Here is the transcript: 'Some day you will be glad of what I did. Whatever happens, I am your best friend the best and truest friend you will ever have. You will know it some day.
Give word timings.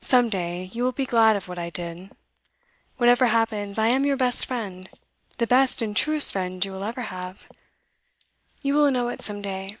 'Some 0.00 0.30
day 0.30 0.70
you 0.72 0.82
will 0.82 0.90
be 0.90 1.04
glad 1.04 1.36
of 1.36 1.46
what 1.46 1.58
I 1.58 1.68
did. 1.68 2.10
Whatever 2.96 3.26
happens, 3.26 3.78
I 3.78 3.88
am 3.88 4.06
your 4.06 4.16
best 4.16 4.46
friend 4.46 4.88
the 5.36 5.46
best 5.46 5.82
and 5.82 5.94
truest 5.94 6.32
friend 6.32 6.64
you 6.64 6.72
will 6.72 6.82
ever 6.82 7.02
have. 7.12 7.46
You 8.62 8.72
will 8.72 8.90
know 8.90 9.10
it 9.10 9.20
some 9.20 9.42
day. 9.42 9.76